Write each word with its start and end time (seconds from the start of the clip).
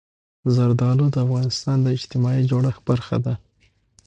زردالو 0.55 1.05
د 1.11 1.15
افغانستان 1.25 1.77
د 1.81 1.87
اجتماعي 1.97 2.43
جوړښت 2.51 2.81
برخه 2.89 3.17
ده. 3.25 3.33